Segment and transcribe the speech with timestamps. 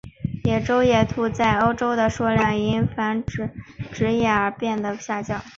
[0.49, 3.23] 欧洲野兔在欧洲的数量因种
[3.91, 5.39] 植业的变更而下降。